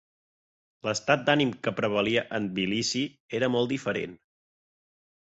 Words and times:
L'estat 0.85 1.25
d'ànim 1.25 1.51
que 1.67 1.73
prevalia 1.79 2.23
en 2.37 2.47
Tbilissi 2.53 3.03
era 3.41 3.51
molt 3.57 3.73
diferent. 3.75 4.17